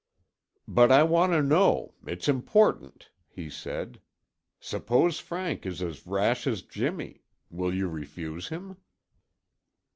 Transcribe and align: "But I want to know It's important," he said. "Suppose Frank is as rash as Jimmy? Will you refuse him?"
"But 0.67 0.91
I 0.91 1.03
want 1.03 1.31
to 1.33 1.43
know 1.43 1.93
It's 2.07 2.27
important," 2.27 3.11
he 3.27 3.51
said. 3.51 4.01
"Suppose 4.59 5.19
Frank 5.19 5.63
is 5.63 5.79
as 5.83 6.07
rash 6.07 6.47
as 6.47 6.63
Jimmy? 6.63 7.21
Will 7.51 7.71
you 7.71 7.87
refuse 7.87 8.47
him?" 8.47 8.77